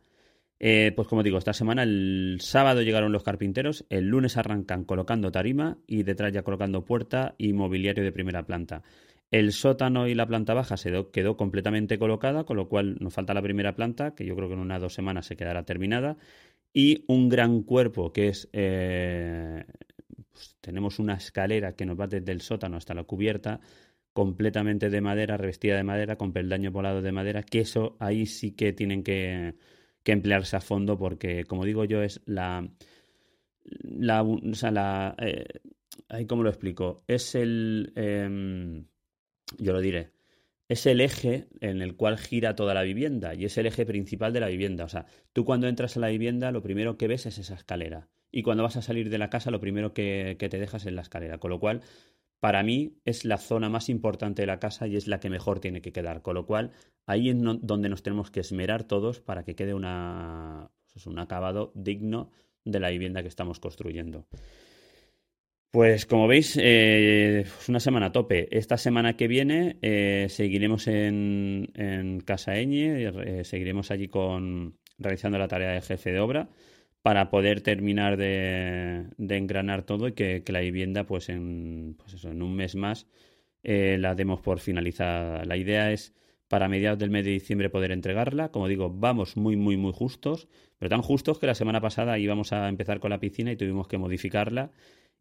Eh, 0.59 0.91
pues 0.93 1.07
como 1.07 1.23
digo, 1.23 1.37
esta 1.37 1.53
semana 1.53 1.83
el 1.83 2.39
sábado 2.41 2.81
llegaron 2.81 3.13
los 3.13 3.23
carpinteros, 3.23 3.85
el 3.89 4.09
lunes 4.09 4.35
arrancan 4.35 4.83
colocando 4.83 5.31
tarima 5.31 5.77
y 5.87 6.03
detrás 6.03 6.33
ya 6.33 6.43
colocando 6.43 6.83
puerta 6.83 7.35
y 7.37 7.53
mobiliario 7.53 8.03
de 8.03 8.11
primera 8.11 8.45
planta. 8.45 8.83
El 9.31 9.51
sótano 9.51 10.07
y 10.07 10.15
la 10.15 10.27
planta 10.27 10.53
baja 10.53 10.77
se 10.77 10.91
quedó 11.11 11.37
completamente 11.37 11.97
colocada, 11.99 12.45
con 12.45 12.57
lo 12.57 12.69
cual 12.69 12.97
nos 12.99 13.13
falta 13.13 13.33
la 13.33 13.41
primera 13.41 13.75
planta, 13.75 14.15
que 14.15 14.25
yo 14.25 14.35
creo 14.35 14.47
que 14.47 14.53
en 14.53 14.61
unas 14.61 14.81
dos 14.81 14.93
semanas 14.93 15.25
se 15.25 15.35
quedará 15.35 15.63
terminada. 15.63 16.17
y 16.73 17.05
un 17.07 17.29
gran 17.29 17.63
cuerpo 17.63 18.11
que 18.13 18.29
es 18.29 18.49
eh, 18.53 19.65
pues 20.35 20.57
tenemos 20.61 20.99
una 20.99 21.15
escalera 21.15 21.75
que 21.75 21.85
nos 21.85 21.99
va 21.99 22.07
desde 22.07 22.31
el 22.31 22.41
sótano 22.41 22.77
hasta 22.77 22.93
la 22.93 23.03
cubierta 23.05 23.61
completamente 24.15 24.89
de 24.89 25.01
madera, 25.01 25.37
revestida 25.37 25.75
de 25.77 25.83
madera, 25.83 26.17
con 26.17 26.33
peldaño 26.33 26.71
volado 26.71 27.01
de 27.01 27.11
madera, 27.11 27.43
que 27.43 27.59
eso 27.61 27.97
ahí 27.99 28.25
sí 28.25 28.51
que 28.51 28.73
tienen 28.73 29.03
que, 29.03 29.55
emplearse 30.05 30.55
a 30.55 30.61
fondo 30.61 30.97
porque, 30.97 31.45
como 31.45 31.65
digo 31.65 31.83
yo, 31.85 32.01
es 32.01 32.21
la... 32.25 32.65
la 33.63 34.23
o. 34.23 34.39
Eh, 35.17 35.45
¿Cómo 36.27 36.43
lo 36.43 36.49
explico? 36.49 37.03
Es 37.07 37.35
el... 37.35 37.91
Em, 37.95 38.85
yo 39.57 39.73
lo 39.73 39.81
diré 39.81 40.15
es 40.67 40.85
el 40.85 41.01
eje 41.01 41.47
en 41.61 41.81
el 41.81 41.95
cual 41.95 42.17
gira 42.17 42.55
toda 42.55 42.73
la 42.73 42.83
vivienda 42.83 43.35
y 43.35 43.45
es 43.45 43.57
el 43.57 43.67
eje 43.67 43.85
principal 43.85 44.33
de 44.33 44.39
la 44.39 44.47
vivienda. 44.47 44.83
O 44.85 44.89
sea, 44.89 45.05
tú 45.33 45.45
cuando 45.45 45.67
entras 45.67 45.95
a 45.97 45.99
la 45.99 46.07
vivienda 46.07 46.51
lo 46.51 46.61
primero 46.61 46.97
que 46.97 47.07
ves 47.07 47.25
es 47.25 47.37
esa 47.37 47.55
escalera 47.55 48.09
y 48.31 48.43
cuando 48.43 48.63
vas 48.63 48.75
a 48.75 48.81
salir 48.81 49.09
de 49.09 49.17
la 49.17 49.29
casa 49.29 49.51
lo 49.51 49.59
primero 49.59 49.93
que, 49.93 50.35
te 50.37 50.59
dejas 50.59 50.85
es 50.85 50.93
la 50.93 51.01
escalera. 51.01 51.37
Con 51.37 51.51
lo 51.51 51.59
cual, 51.59 51.81
para 52.39 52.63
mí 52.63 52.97
es 53.05 53.25
la 53.25 53.37
zona 53.37 53.69
más 53.69 53.89
importante 53.89 54.41
de 54.41 54.47
la 54.47 54.59
casa 54.59 54.87
y 54.87 54.95
es 54.95 55.07
la 55.07 55.19
que 55.19 55.29
mejor 55.29 55.59
tiene 55.59 55.81
que 55.81 55.93
quedar. 55.93 56.21
Con 56.21 56.35
lo 56.35 56.45
cual, 56.45 56.71
ahí 57.05 57.29
es 57.29 57.37
donde 57.39 57.89
nos 57.89 58.03
tenemos 58.03 58.31
que 58.31 58.41
esmerar 58.41 58.83
todos 58.83 59.21
para 59.21 59.43
que 59.43 59.55
quede 59.55 59.73
una, 59.73 60.71
pues 60.91 61.05
un 61.07 61.19
acabado 61.19 61.71
digno 61.75 62.31
de 62.65 62.79
la 62.79 62.89
vivienda 62.89 63.21
que 63.21 63.29
estamos 63.29 63.59
construyendo. 63.59 64.27
Pues 65.75 66.05
como 66.05 66.25
veis, 66.25 66.55
eh, 66.55 67.41
es 67.41 67.67
una 67.67 67.81
semana 67.81 68.13
tope. 68.13 68.47
Esta 68.57 68.77
semana 68.77 69.17
que 69.17 69.27
viene 69.27 69.77
eh, 69.81 70.27
seguiremos 70.29 70.87
en, 70.87 72.23
Casa 72.25 72.57
Eñe, 72.57 73.03
eh, 73.03 73.43
seguiremos 73.43 73.91
allí 73.91 74.07
con 74.07 74.77
realizando 74.97 75.37
la 75.37 75.49
tarea 75.49 75.71
de 75.71 75.81
jefe 75.81 76.13
de 76.13 76.21
obra 76.21 76.47
para 77.01 77.29
poder 77.29 77.59
terminar 77.59 78.15
de, 78.15 79.07
engranar 79.17 79.83
todo 79.83 80.07
y 80.07 80.13
que, 80.13 80.41
la 80.47 80.61
vivienda, 80.61 81.03
pues 81.03 81.27
en, 81.27 81.97
pues 81.97 82.23
en 82.23 82.41
un 82.41 82.55
mes 82.55 82.77
más, 82.77 83.05
la 83.61 84.15
demos 84.15 84.39
por 84.39 84.61
finalizada. 84.61 85.43
La 85.43 85.57
idea 85.57 85.91
es 85.91 86.13
para 86.47 86.69
mediados 86.69 86.99
del 86.99 87.09
mes 87.09 87.25
de 87.25 87.31
diciembre 87.31 87.69
poder 87.69 87.91
entregarla. 87.91 88.49
Como 88.49 88.69
digo, 88.69 88.89
vamos 88.89 89.35
muy, 89.35 89.57
muy, 89.57 89.75
muy 89.75 89.91
justos, 89.91 90.47
pero 90.77 90.87
tan 90.87 91.01
justos 91.01 91.37
que 91.37 91.47
la 91.47 91.55
semana 91.55 91.81
pasada 91.81 92.17
íbamos 92.17 92.53
a 92.53 92.69
empezar 92.69 93.01
con 93.01 93.09
la 93.09 93.19
piscina 93.19 93.51
y 93.51 93.57
tuvimos 93.57 93.89
que 93.89 93.97
modificarla 93.97 94.71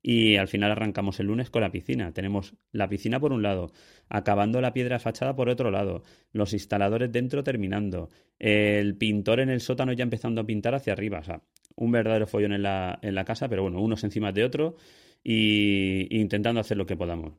y 0.06 0.36
al 0.36 0.48
final 0.48 0.70
arrancamos 0.70 1.18
el 1.18 1.28
lunes 1.28 1.48
con 1.48 1.62
la 1.62 1.72
piscina. 1.72 2.12
Tenemos 2.12 2.54
la 2.72 2.90
piscina 2.90 3.18
por 3.18 3.32
un 3.32 3.42
lado, 3.42 3.72
acabando 4.10 4.60
la 4.60 4.74
piedra 4.74 4.98
fachada 4.98 5.34
por 5.34 5.48
otro 5.48 5.70
lado, 5.70 6.02
los 6.30 6.52
instaladores 6.52 7.10
dentro 7.10 7.42
terminando, 7.42 8.10
el 8.38 8.98
pintor 8.98 9.40
en 9.40 9.48
el 9.48 9.62
sótano 9.62 9.94
ya 9.94 10.02
empezando 10.02 10.42
a 10.42 10.46
pintar 10.46 10.74
hacia 10.74 10.92
arriba. 10.92 11.20
O 11.20 11.24
sea, 11.24 11.40
un 11.76 11.90
verdadero 11.90 12.26
follón 12.26 12.52
en 12.52 12.62
la, 12.62 12.98
en 13.00 13.14
la 13.14 13.24
casa, 13.24 13.48
pero 13.48 13.62
bueno, 13.62 13.80
unos 13.80 14.04
encima 14.04 14.30
de 14.30 14.44
otro 14.44 14.76
y, 15.24 16.06
intentando 16.20 16.60
hacer 16.60 16.76
lo 16.76 16.84
que 16.84 16.98
podamos. 16.98 17.32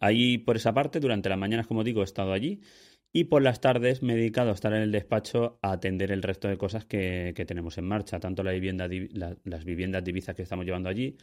Ahí 0.00 0.38
por 0.38 0.56
esa 0.56 0.72
parte, 0.72 0.98
durante 0.98 1.28
las 1.28 1.38
mañanas, 1.38 1.66
como 1.66 1.84
digo, 1.84 2.00
he 2.00 2.04
estado 2.04 2.32
allí 2.32 2.62
y 3.12 3.24
por 3.24 3.42
las 3.42 3.60
tardes 3.60 4.02
me 4.02 4.14
he 4.14 4.16
dedicado 4.16 4.48
a 4.48 4.54
estar 4.54 4.72
en 4.72 4.80
el 4.80 4.92
despacho 4.92 5.58
a 5.60 5.72
atender 5.72 6.10
el 6.10 6.22
resto 6.22 6.48
de 6.48 6.56
cosas 6.56 6.86
que, 6.86 7.34
tenemos 7.46 7.76
en 7.76 7.84
marcha, 7.84 8.18
tanto 8.18 8.42
la 8.42 8.52
vivienda, 8.52 8.88
las 9.44 9.64
viviendas 9.66 10.02
divisas 10.04 10.34
que 10.34 10.42
estamos 10.42 10.64
llevando 10.64 10.88
allí, 10.88 11.18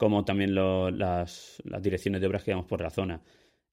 como 0.00 0.24
también 0.24 0.54
las, 0.54 1.62
direcciones 1.82 2.22
de 2.22 2.26
obras 2.26 2.42
que 2.42 2.52
llevamos 2.52 2.70
por 2.70 2.80
la 2.80 2.88
zona. 2.88 3.20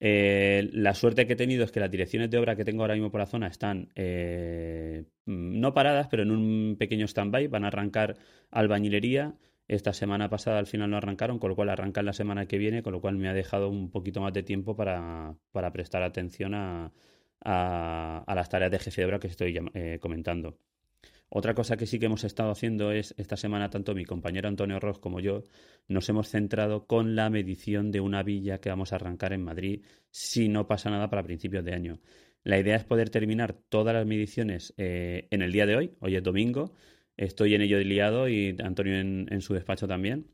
Eh, 0.01 0.69
la 0.73 0.93
suerte 0.93 1.25
que 1.25 1.33
he 1.33 1.35
tenido 1.37 1.63
es 1.63 1.71
que 1.71 1.79
las 1.79 1.89
direcciones 1.89 2.29
de 2.29 2.37
obra 2.37 2.57
que 2.57 2.65
tengo 2.65 2.83
ahora 2.83 2.95
mismo 2.95 3.09
por 3.09 3.21
la 3.21 3.27
zona 3.27 3.47
están 3.47 3.87
eh, 3.95 5.05
no 5.25 5.73
paradas, 5.73 6.09
pero 6.09 6.23
en 6.23 6.31
un 6.31 6.75
pequeño 6.77 7.07
stand-by. 7.07 7.47
Van 7.47 7.63
a 7.63 7.69
arrancar 7.69 8.17
albañilería. 8.51 9.35
Esta 9.69 9.93
semana 9.93 10.29
pasada 10.29 10.59
al 10.59 10.67
final 10.67 10.89
no 10.89 10.97
arrancaron, 10.97 11.39
con 11.39 11.49
lo 11.49 11.55
cual 11.55 11.69
arrancan 11.69 12.05
la 12.05 12.11
semana 12.11 12.45
que 12.45 12.57
viene, 12.57 12.83
con 12.83 12.91
lo 12.91 12.99
cual 12.99 13.15
me 13.15 13.29
ha 13.29 13.33
dejado 13.33 13.69
un 13.69 13.89
poquito 13.89 14.19
más 14.19 14.33
de 14.33 14.43
tiempo 14.43 14.75
para, 14.75 15.37
prestar 15.71 16.03
atención 16.03 16.53
a, 16.55 16.91
las 17.41 18.49
tareas 18.49 18.71
de 18.71 18.79
jefe 18.79 19.01
de 19.01 19.05
obra 19.05 19.19
que 19.19 19.27
estoy 19.27 19.57
eh, 19.73 19.97
comentando. 20.01 20.57
Otra 21.29 21.53
cosa 21.53 21.75
que 21.75 21.85
sí 21.85 21.99
que 21.99 22.05
hemos 22.05 22.23
estado 22.23 22.51
haciendo 22.51 22.91
es, 22.91 23.13
esta 23.17 23.35
semana, 23.35 23.69
tanto 23.69 23.93
mi 23.93 24.05
compañero 24.05 24.47
Antonio 24.47 24.79
Ross 24.79 24.99
como 24.99 25.19
yo, 25.19 25.43
nos 25.87 26.07
hemos 26.07 26.29
centrado 26.29 26.87
con 26.87 27.15
la 27.15 27.29
medición 27.29 27.91
de 27.91 27.99
una 27.99 28.23
villa 28.23 28.59
que 28.59 28.69
vamos 28.69 28.93
a 28.93 28.95
arrancar 28.95 29.33
en 29.33 29.43
Madrid 29.43 29.83
si 30.09 30.47
no 30.47 30.67
pasa 30.67 30.89
nada 30.89 31.09
para 31.09 31.23
principios 31.23 31.65
de 31.65 31.73
año. 31.73 31.99
La 32.43 32.57
idea 32.57 32.77
es 32.77 32.85
poder 32.85 33.09
terminar 33.09 33.57
todas 33.67 33.93
las 33.93 34.05
mediciones 34.05 34.73
eh, 34.77 35.27
en 35.31 35.41
el 35.41 35.51
día 35.51 35.65
de 35.65 35.75
hoy, 35.75 35.97
hoy 35.99 36.15
es 36.15 36.23
domingo, 36.23 36.73
estoy 37.17 37.55
en 37.55 37.61
ello 37.61 37.77
liado 37.79 38.29
y 38.29 38.55
Antonio 38.63 38.95
en, 38.95 39.41
su 39.41 39.53
despacho 39.53 39.85
también. 39.85 40.31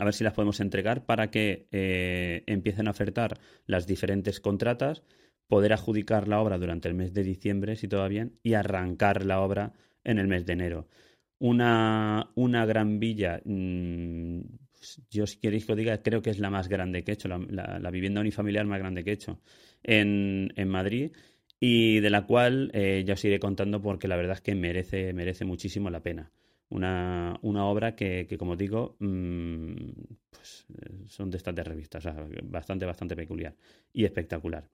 A 0.00 0.04
ver 0.04 0.14
si 0.14 0.24
las 0.24 0.34
podemos 0.34 0.58
entregar 0.58 1.06
para 1.06 1.30
que 1.30 1.68
eh, 1.70 2.42
empiecen 2.46 2.88
a 2.88 2.92
ofertar 2.92 3.38
las 3.66 3.86
diferentes 3.86 4.40
contratas, 4.40 5.04
poder 5.46 5.72
adjudicar 5.72 6.26
la 6.26 6.40
obra 6.40 6.58
durante 6.58 6.88
el 6.88 6.94
mes 6.94 7.12
de 7.12 7.22
diciembre, 7.22 7.76
si 7.76 7.86
todo 7.86 8.00
va 8.00 8.08
bien, 8.08 8.38
y 8.42 8.54
arrancar 8.54 9.24
la 9.24 9.40
obra 9.40 9.72
en 10.04 10.18
el 10.18 10.28
mes 10.28 10.46
de 10.46 10.52
enero. 10.52 10.88
Una, 11.38 12.30
una 12.34 12.66
gran 12.66 12.98
villa, 12.98 13.40
mm, 13.44 14.40
yo 15.10 15.26
si 15.26 15.38
queréis 15.38 15.64
que 15.64 15.72
lo 15.72 15.76
diga, 15.76 16.02
creo 16.02 16.22
que 16.22 16.30
es 16.30 16.38
la 16.38 16.50
más 16.50 16.68
grande 16.68 17.02
que 17.02 17.12
he 17.12 17.14
hecho, 17.14 17.28
la, 17.28 17.90
vivienda 17.90 18.20
unifamiliar 18.20 18.66
más 18.66 18.78
grande 18.78 19.04
que 19.04 19.10
he 19.10 19.14
hecho 19.14 19.40
en, 19.82 20.52
en 20.56 20.68
Madrid 20.68 21.12
y 21.58 22.00
de 22.00 22.10
la 22.10 22.26
cual 22.26 22.70
eh, 22.72 23.04
ya 23.06 23.14
os 23.14 23.24
iré 23.24 23.38
contando 23.38 23.80
porque 23.82 24.08
la 24.08 24.16
verdad 24.16 24.36
es 24.36 24.40
que 24.40 24.54
merece, 24.54 25.12
merece 25.12 25.44
muchísimo 25.44 25.90
la 25.90 26.02
pena. 26.02 26.32
Una, 26.70 27.38
una 27.42 27.64
obra 27.66 27.96
que, 27.96 28.26
que, 28.28 28.38
como 28.38 28.56
digo, 28.56 28.96
mm, 29.00 29.74
pues, 30.30 30.66
eh, 30.70 31.04
son 31.06 31.30
de 31.30 31.36
estas 31.36 31.54
de 31.54 31.64
revistas, 31.64 32.04
bastante, 32.44 32.86
bastante 32.86 33.16
peculiar 33.16 33.54
y 33.92 34.04
espectacular. 34.04 34.68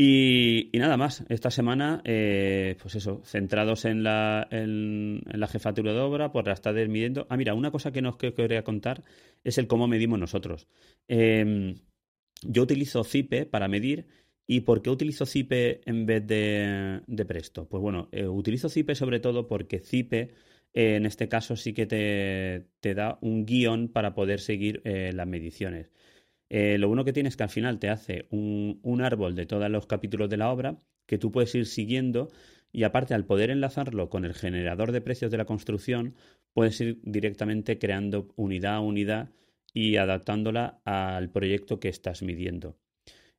Y, 0.00 0.70
nada 0.74 0.96
más, 0.96 1.24
esta 1.28 1.50
semana, 1.50 2.00
eh, 2.04 2.76
pues 2.80 2.94
eso, 2.94 3.20
centrados 3.24 3.84
en 3.84 4.04
la, 4.04 4.46
en, 4.52 5.22
la 5.26 5.48
jefatura 5.48 5.92
de 5.92 5.98
obra, 5.98 6.30
por 6.30 6.46
la 6.46 6.52
estar 6.52 6.72
midiendo. 6.88 7.26
Ah, 7.28 7.36
mira, 7.36 7.52
una 7.54 7.72
cosa 7.72 7.90
que 7.90 8.00
nos 8.00 8.16
quería 8.16 8.62
contar 8.62 9.02
es 9.42 9.58
el 9.58 9.66
cómo 9.66 9.88
medimos 9.88 10.20
nosotros. 10.20 10.68
Em, 11.08 11.74
yo 12.42 12.62
utilizo 12.62 13.02
CIPE 13.02 13.46
para 13.46 13.66
medir. 13.66 14.06
¿Y 14.46 14.60
por 14.60 14.82
qué 14.82 14.90
utilizo 14.90 15.26
CIPE 15.26 15.80
en 15.84 16.06
vez 16.06 16.24
de, 16.26 17.24
Presto? 17.26 17.68
Pues 17.68 17.82
bueno, 17.82 18.08
eh, 18.12 18.26
utilizo 18.28 18.68
CIPE 18.68 18.94
sobre 18.94 19.18
todo 19.20 19.48
porque 19.48 19.80
CIPE 19.80 20.30
eh, 20.74 20.96
en 20.96 21.06
este 21.06 21.28
caso 21.28 21.56
sí 21.56 21.72
que 21.74 21.86
te, 21.86 22.66
te, 22.80 22.94
da 22.94 23.18
un 23.20 23.44
guion 23.44 23.88
para 23.88 24.14
poder 24.14 24.40
seguir 24.40 24.80
las 24.84 25.26
mediciones. 25.26 25.90
Eh, 26.50 26.78
lo 26.78 26.88
bueno 26.88 27.04
que 27.04 27.12
tiene 27.12 27.28
es 27.28 27.36
que 27.36 27.42
al 27.42 27.50
final 27.50 27.78
te 27.78 27.90
hace 27.90 28.26
un, 28.30 29.00
árbol 29.02 29.34
de 29.34 29.46
todos 29.46 29.70
los 29.70 29.86
capítulos 29.86 30.30
de 30.30 30.38
la 30.38 30.50
obra 30.50 30.78
que 31.06 31.18
tú 31.18 31.30
puedes 31.30 31.54
ir 31.54 31.66
siguiendo 31.66 32.28
y 32.72 32.84
aparte 32.84 33.14
al 33.14 33.24
poder 33.24 33.50
enlazarlo 33.50 34.08
con 34.08 34.24
el 34.24 34.34
generador 34.34 34.92
de 34.92 35.00
precios 35.00 35.30
de 35.30 35.38
la 35.38 35.44
construcción, 35.44 36.14
puedes 36.52 36.80
ir 36.80 37.00
directamente 37.02 37.78
creando 37.78 38.28
unidad 38.36 38.76
a 38.76 38.80
unidad 38.80 39.30
y 39.72 39.96
adaptándola 39.96 40.80
al 40.84 41.30
proyecto 41.30 41.80
que 41.80 41.88
estás 41.88 42.22
midiendo. 42.22 42.76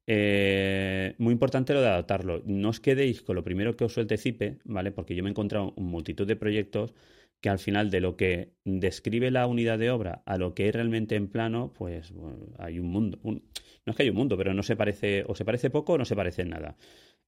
Eh, 0.08 1.14
muy 1.20 1.34
importante 1.34 1.74
lo 1.74 1.82
de 1.82 1.88
adaptarlo. 1.88 2.42
No 2.46 2.70
os 2.70 2.80
quedéis 2.80 3.22
con 3.22 3.36
lo 3.36 3.44
primero 3.44 3.76
que 3.76 3.86
os 3.86 3.94
suelte 3.94 4.18
CIPE, 4.18 4.58
¿vale? 4.64 4.92
Porque 4.92 5.14
yo 5.14 5.22
me 5.22 5.30
he 5.30 5.32
encontrado 5.32 5.74
un 5.76 5.86
multitud 5.86 6.26
de 6.26 6.36
proyectos 6.36 6.96
que 7.42 7.50
al 7.50 7.60
final 7.60 7.90
de 7.90 8.02
lo 8.02 8.18
que 8.18 8.54
describe 8.66 9.32
la 9.32 9.48
unidad 9.48 9.80
de 9.80 9.92
obra 9.92 10.24
a 10.26 10.38
lo 10.38 10.54
que 10.54 10.68
es 10.68 10.76
realmente 10.76 11.16
en 11.16 11.30
plano, 11.30 11.74
pues 11.74 12.14
hay 12.58 12.80
un 12.80 12.88
mundo. 12.88 13.20
no 13.24 13.42
es 13.86 13.96
que 13.96 14.04
hay 14.04 14.10
un 14.10 14.18
mundo, 14.18 14.38
pero 14.38 14.54
no 14.54 14.64
se 14.64 14.76
parece, 14.76 15.24
o 15.28 15.36
se 15.36 15.46
parece 15.46 15.70
poco 15.70 15.94
o 15.94 15.98
no 15.98 16.06
se 16.06 16.16
parece 16.16 16.42
en 16.42 16.50
nada. 16.50 16.76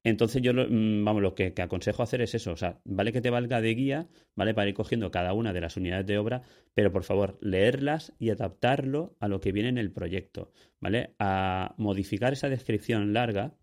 Entonces 0.03 0.41
yo, 0.41 0.53
mm, 0.53 1.03
vamos, 1.05 1.21
lo 1.21 1.35
que, 1.35 1.53
aconsejo 1.57 2.01
hacer 2.03 2.21
es 2.21 2.33
eso, 2.33 2.51
o 2.51 2.57
sea, 2.57 2.81
vale 2.85 3.11
que 3.11 3.21
te 3.21 3.29
valga 3.29 3.61
de 3.61 3.73
guía, 3.75 4.07
vale 4.35 4.53
para 4.53 4.67
ir 4.67 4.73
cogiendo 4.73 5.11
cada 5.11 5.33
una 5.33 5.53
de 5.53 5.61
las 5.61 5.77
unidades 5.77 6.07
de 6.07 6.17
obra, 6.17 6.41
pero 6.73 6.91
por 6.91 7.03
favor, 7.03 7.37
leerlas 7.41 8.13
y 8.17 8.31
adaptarlo 8.31 9.15
a 9.19 9.27
lo 9.27 9.39
que 9.39 9.51
viene 9.51 9.69
en 9.69 9.77
el 9.77 9.91
proyecto, 9.91 10.51
¿vale? 10.79 11.13
A 11.19 11.75
modificar 11.77 12.33
esa 12.33 12.49
descripción 12.49 13.13
larga 13.13 13.55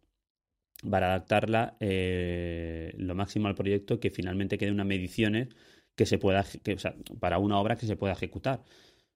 para 0.89 1.09
adaptarla 1.09 1.77
eh, 1.81 2.93
lo 2.97 3.17
máximo 3.17 3.49
al 3.49 3.57
proyecto, 3.57 3.99
que 3.99 4.11
finalmente 4.11 4.59
quede 4.59 4.71
unas 4.71 4.87
mediciones 4.87 5.49
que 5.99 6.07
se 6.07 6.17
pueda, 6.17 6.45
que, 6.63 6.79
sea, 6.79 6.95
para 7.19 7.39
una 7.39 7.59
obra 7.59 7.75
que 7.75 7.85
se 7.85 7.97
pueda 7.97 8.13
ejecutar. 8.13 8.63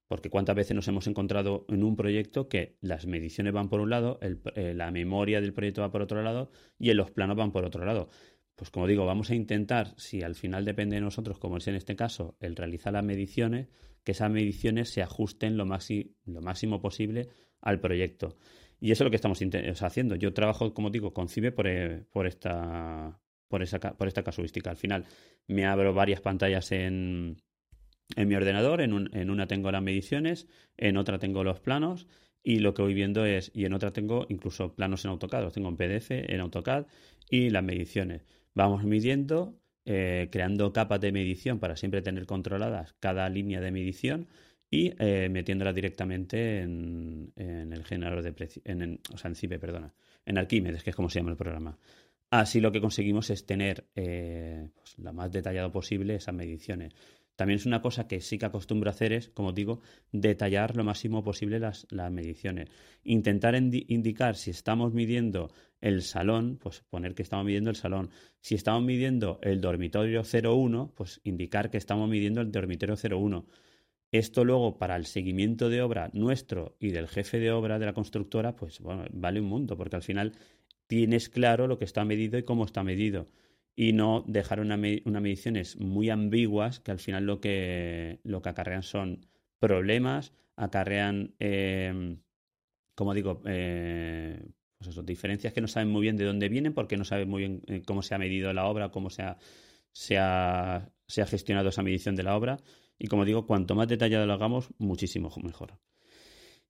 Porque 0.09 0.31
cuántas 0.31 0.57
veces 0.57 0.75
nos 0.75 0.89
hemos 0.89 1.07
encontrado 1.07 1.65
en 1.69 1.85
un 1.85 1.95
proyecto 1.95 2.49
que 2.49 2.77
las 2.81 3.07
mediciones 3.07 3.53
van 3.53 3.69
por 3.69 3.81
un 3.81 3.89
lado, 3.89 4.19
eh, 4.21 4.75
la 4.75 4.91
memoria 4.91 5.41
del 5.41 5.55
proyecto 5.55 5.81
va 5.81 5.93
por 5.93 6.03
otro 6.03 6.23
lado 6.23 6.51
y 6.81 6.93
los 6.93 7.12
planos 7.12 7.37
van 7.37 7.53
por 7.53 7.65
otro 7.65 7.85
lado. 7.85 8.09
Pues 8.57 8.71
como 8.71 8.89
digo, 8.89 9.07
vamos 9.07 9.31
a 9.31 9.37
intentar, 9.37 9.95
si 9.97 10.23
al 10.23 10.35
final 10.35 10.65
depende 10.65 10.97
de 10.97 11.03
nosotros, 11.03 11.39
como 11.39 11.57
es 11.57 11.69
en 11.69 11.77
este 11.77 11.95
caso, 11.95 12.37
el 12.41 12.57
realizar 12.57 12.93
las 12.93 13.05
mediciones, 13.05 13.69
que 14.03 14.11
esas 14.11 14.31
mediciones 14.31 14.91
se 14.91 15.03
ajusten 15.03 15.57
lo, 15.57 15.65
lo 15.65 16.43
máximo 16.43 16.81
posible 16.81 17.29
al 17.61 17.79
proyecto. 17.79 18.37
Y 18.81 18.91
eso 18.91 19.05
es 19.05 19.07
lo 19.07 19.11
que 19.11 19.17
estamos 19.17 19.41
haciendo. 19.81 20.17
Yo 20.17 20.35
trabajo, 20.35 20.75
como 20.75 20.91
digo, 20.91 21.15
con 21.15 21.29
CIBE 21.29 21.53
por, 21.53 21.69
eh, 21.69 22.05
por, 22.11 22.27
esta, 22.27 23.22
por, 23.52 23.62
esa, 23.62 23.78
por 23.78 24.09
esta 24.09 24.23
casuística. 24.23 24.71
Al 24.71 24.78
final 24.78 25.04
me 25.47 25.66
abro 25.66 25.92
varias 25.92 26.23
pantallas 26.23 26.73
en, 26.73 27.37
en 28.16 28.28
mi 28.28 28.35
ordenador, 28.35 28.80
en, 28.80 29.11
en 29.12 29.28
una 29.28 29.47
tengo 29.47 29.71
las 29.71 29.82
mediciones, 29.82 30.49
en 30.78 30.97
otra 30.97 31.18
tengo 31.18 31.44
los 31.44 31.61
planos 31.61 32.09
y 32.42 32.61
lo 32.61 32.73
que 32.73 32.80
voy 32.80 32.94
viendo 32.94 33.26
es, 33.26 33.52
y 33.54 33.66
en 33.66 33.75
otra 33.75 33.92
tengo 33.92 34.25
incluso 34.30 34.75
planos 34.75 35.04
en 35.04 35.11
AutoCAD, 35.11 35.42
los 35.42 35.52
tengo 35.52 35.68
en 35.68 35.76
PDF, 35.76 36.11
en 36.11 36.40
AutoCAD 36.40 36.87
y 37.28 37.50
las 37.50 37.62
mediciones. 37.62 38.25
Vamos 38.54 38.85
midiendo, 38.85 39.61
eh, 39.85 40.30
creando 40.32 40.73
capas 40.73 41.02
de 41.02 41.12
medición 41.12 41.59
para 41.59 41.76
siempre 41.76 42.00
tener 42.00 42.25
controladas 42.25 42.94
cada 43.00 43.28
línea 43.28 43.61
de 43.61 43.71
medición 43.71 44.28
y 44.71 44.94
eh, 44.99 45.28
metiéndola 45.30 45.75
directamente 45.75 46.62
en, 46.62 47.35
el 47.37 47.85
generador 47.85 48.23
de 48.23 48.32
precios, 48.32 48.64
en, 48.64 48.99
o 49.12 49.18
sea, 49.18 49.28
en 49.28 49.35
CIPE, 49.35 49.59
perdona, 49.59 49.92
en 50.25 50.38
Archimedes, 50.38 50.82
que 50.82 50.88
es 50.90 50.97
como 50.97 51.11
se 51.11 51.18
llama 51.18 51.32
el 51.32 51.37
programa. 51.37 51.78
Así 52.33 52.62
lo 52.62 52.73
que 52.73 52.81
conseguimos 52.81 53.29
es 53.29 53.45
tener 53.45 53.85
eh, 53.95 54.67
pues, 54.75 54.99
lo 54.99 55.12
más 55.12 55.31
detallado 55.31 55.71
posible 55.71 56.15
esas 56.15 56.35
mediciones. 56.35 56.95
También 57.37 57.59
es 57.59 57.67
una 57.67 57.83
cosa 57.83 58.09
que 58.09 58.23
sí 58.23 58.39
que 58.39 58.47
acostumbro 58.47 58.89
a 58.89 58.95
hacer 58.95 59.12
es, 59.12 59.29
como 59.29 59.53
digo, 59.53 59.83
detallar 60.12 60.75
lo 60.75 60.83
máximo 60.83 61.23
posible 61.23 61.61
las, 61.61 61.87
mediciones. 62.11 62.71
Intentar 63.05 63.55
indicar 63.55 64.37
si 64.37 64.51
estamos 64.51 64.95
midiendo 64.95 65.51
el 65.83 66.01
salón, 66.01 66.57
pues 66.59 66.83
poner 66.89 67.15
que 67.15 67.23
estamos 67.23 67.45
midiendo 67.45 67.69
el 67.69 67.77
salón. 67.77 68.09
Si 68.41 68.55
estamos 68.55 68.83
midiendo 68.83 69.39
el 69.43 69.61
dormitorio 69.61 70.23
01, 70.23 70.95
pues 70.97 71.21
indicar 71.25 71.69
que 71.69 71.77
estamos 71.77 72.09
midiendo 72.09 72.41
el 72.41 72.51
dormitorio 72.51 72.97
01. 72.97 73.45
Esto 74.11 74.45
luego 74.45 74.79
para 74.79 74.97
el 74.97 75.05
seguimiento 75.05 75.69
de 75.71 75.81
obra 75.81 76.11
nuestro 76.15 76.77
y 76.81 76.93
del 76.93 77.09
jefe 77.09 77.39
de 77.41 77.51
obra 77.51 77.79
de 77.79 77.87
la 77.87 77.95
constructora, 77.95 78.57
pues 78.57 78.79
vale 78.81 79.41
un 79.41 79.47
mundo, 79.47 79.77
porque 79.77 79.97
al 79.97 80.03
final 80.03 80.33
tienes 80.92 81.30
claro 81.30 81.68
lo 81.68 81.78
que 81.78 81.87
está 81.87 82.04
medido 82.04 82.38
y 82.38 82.42
cómo 82.42 82.66
está 82.66 82.84
medido 82.84 83.26
y 83.75 83.94
no 83.94 84.22
dejar 84.26 84.61
unas 84.61 84.78
mediciones 84.78 85.80
muy 85.80 86.11
ambiguas 86.11 86.80
que 86.80 86.90
al 86.90 86.99
final 86.99 87.25
lo 87.25 87.40
que, 87.40 88.20
lo 88.25 88.42
que 88.42 88.50
acarrean 88.50 88.82
son 88.82 89.26
problemas, 89.58 90.34
acarrean, 90.54 91.34
em, 91.38 92.18
como 92.94 93.14
digo, 93.14 93.40
eh, 93.46 94.38
pues 94.76 95.06
diferencias 95.06 95.54
que 95.54 95.62
no 95.62 95.66
saben 95.66 95.88
muy 95.88 96.02
bien 96.02 96.18
de 96.18 96.26
dónde 96.26 96.50
vienen 96.50 96.75
porque 96.75 96.99
no 96.99 97.06
saben 97.06 97.30
muy 97.30 97.40
bien 97.40 97.62
eh, 97.68 97.82
cómo 97.87 98.02
se 98.02 98.14
ha 98.14 98.18
medido 98.18 98.52
la 98.52 98.66
obra, 98.66 98.90
cómo 98.90 99.08
se 99.08 99.22
ha, 99.22 99.38
se 99.94 100.18
ha 100.18 101.26
gestionado 101.26 101.70
esa 101.70 101.82
medición 101.82 102.16
de 102.16 102.25
la 102.25 102.37
obra. 102.37 102.58
Y 102.99 103.06
como 103.06 103.25
digo, 103.25 103.46
cuanto 103.46 103.75
más 103.75 103.88
detallado 103.88 104.26
lo 104.26 104.34
hagamos, 104.34 104.68
muchísimo 104.76 105.32
mejor. 105.42 105.78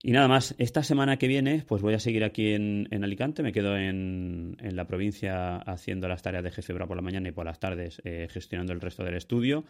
Y 0.04 0.10
nada 0.10 0.26
más, 0.26 0.56
esta 0.58 0.82
semana 0.82 1.16
que 1.16 1.28
viene, 1.28 1.64
pues 1.66 1.80
voy 1.80 1.94
a 1.94 2.00
seguir 2.00 2.24
aquí 2.24 2.54
en, 2.54 2.88
Alicante, 3.04 3.44
me 3.44 3.52
quedo 3.52 3.76
en, 3.76 4.56
la 4.60 4.84
provincia 4.86 5.58
haciendo 5.58 6.08
las 6.08 6.22
tareas 6.22 6.42
de 6.42 6.50
jefe 6.50 6.74
por 6.74 6.96
la 6.96 7.02
mañana 7.02 7.28
y 7.28 7.32
por 7.32 7.46
las 7.46 7.60
tardes 7.60 8.02
eh, 8.04 8.26
gestionando 8.28 8.72
el 8.72 8.80
resto 8.80 9.04
del 9.04 9.14
estudio. 9.14 9.64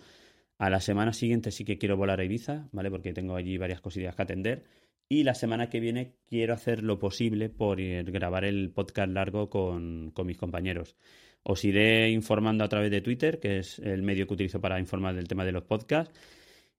A 0.57 0.71
la 0.71 0.81
semana 0.81 1.13
siguiente 1.13 1.51
sí 1.51 1.67
que 1.67 1.77
quiero 1.77 1.99
volar 1.99 2.21
a 2.21 2.25
Ibiza, 2.25 2.69
¿vale? 2.73 2.91
Porque 2.91 3.13
tengo 3.13 3.37
allí 3.37 3.59
varias 3.59 3.83
cosillas 3.83 4.17
que 4.17 4.23
atender. 4.23 4.65
Y 5.07 5.25
la 5.25 5.35
semana 5.35 5.69
que 5.69 5.81
viene 5.81 6.15
quiero 6.27 6.55
hacer 6.55 6.83
lo 6.83 6.99
posible 6.99 7.51
por 7.51 7.79
grabar 7.79 8.47
el 8.47 8.71
podcast 8.71 9.11
largo 9.11 9.51
con, 9.51 10.13
con 10.13 10.27
mis 10.27 10.39
compañeros. 10.39 10.97
Os 11.43 11.63
iré 11.65 12.11
informando 12.11 12.65
a 12.65 12.69
través 12.69 12.91
de 12.91 13.03
Twitter, 13.03 13.39
que 13.39 13.59
es 13.59 13.79
el 13.81 14.03
medio 14.03 14.27
que 14.27 14.35
utilizo 14.35 14.63
para 14.63 14.81
informar 14.81 15.15
del 15.15 15.29
tema 15.29 15.45
de 15.45 15.53
los 15.53 15.65
podcasts. 15.65 16.19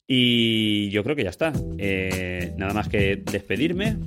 Y 0.08 0.90
yo 0.90 1.04
creo 1.04 1.16
que 1.16 1.24
ya 1.24 1.30
está. 1.30 1.54
Eh, 1.78 2.54
nada 2.58 2.74
más 2.74 2.90
que 2.90 3.16
despedirme. 3.18 3.98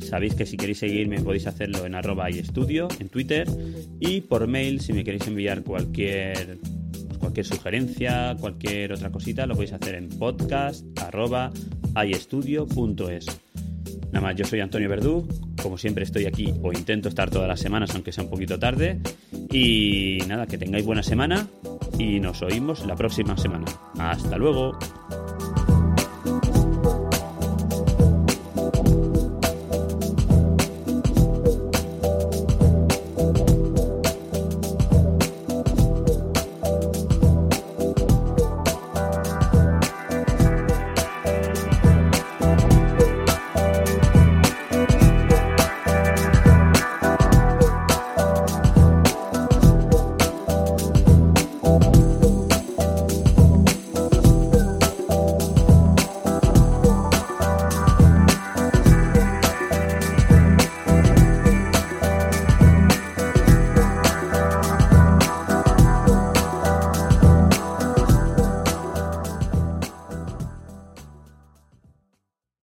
Sabéis 0.00 0.34
que 0.34 0.46
si 0.46 0.56
queréis 0.56 0.78
seguirme 0.78 1.20
podéis 1.20 1.46
hacerlo 1.46 1.86
en 1.86 1.94
arroba 1.94 2.30
y 2.30 2.38
en 2.38 3.08
Twitter 3.08 3.48
y 3.98 4.20
por 4.20 4.46
mail 4.46 4.80
si 4.80 4.92
me 4.92 5.02
queréis 5.02 5.26
enviar 5.26 5.62
cualquier 5.62 6.58
cualquier 7.18 7.46
sugerencia, 7.46 8.36
cualquier 8.38 8.92
otra 8.92 9.10
cosita, 9.10 9.46
lo 9.46 9.54
podéis 9.54 9.72
hacer 9.72 9.94
en 9.94 10.10
podcast 10.10 10.84
arroba 11.00 11.50
Nada 14.12 14.28
más, 14.28 14.36
yo 14.36 14.44
soy 14.44 14.60
Antonio 14.60 14.88
Verdú, 14.88 15.26
como 15.60 15.78
siempre 15.78 16.04
estoy 16.04 16.26
aquí 16.26 16.52
o 16.62 16.72
intento 16.72 17.08
estar 17.08 17.30
todas 17.30 17.48
las 17.48 17.58
semanas, 17.58 17.92
aunque 17.94 18.12
sea 18.12 18.24
un 18.24 18.30
poquito 18.30 18.58
tarde. 18.58 19.00
Y 19.50 20.18
nada, 20.28 20.46
que 20.46 20.58
tengáis 20.58 20.84
buena 20.84 21.02
semana 21.02 21.48
y 21.98 22.20
nos 22.20 22.42
oímos 22.42 22.86
la 22.86 22.94
próxima 22.94 23.36
semana. 23.36 23.64
Hasta 23.98 24.36
luego. 24.36 24.78